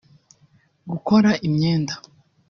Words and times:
gukora 0.91 1.29
imyenda 1.47 1.93